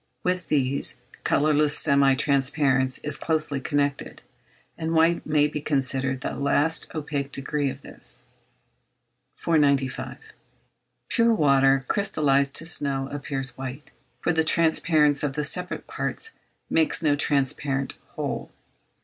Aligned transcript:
With 0.23 0.47
these, 0.47 0.99
colourless 1.23 1.77
semi 1.77 2.15
transparence 2.15 2.97
is 3.03 3.17
closely 3.17 3.59
connected, 3.61 4.23
and 4.75 4.93
white 4.95 5.23
may 5.27 5.47
be 5.47 5.61
considered 5.61 6.21
the 6.21 6.35
last 6.35 6.89
opaque 6.95 7.31
degree 7.31 7.69
of 7.69 7.83
this. 7.83 8.23
495. 9.37 10.17
Pure 11.07 11.33
water 11.35 11.85
crystallised 11.87 12.55
to 12.55 12.65
snow 12.65 13.09
appears 13.11 13.55
white, 13.59 13.91
for 14.21 14.33
the 14.33 14.43
transparence 14.43 15.21
of 15.21 15.33
the 15.33 15.43
separate 15.43 15.85
parts 15.85 16.31
makes 16.67 17.03
no 17.03 17.15
transparent 17.15 17.99
whole. 18.15 18.49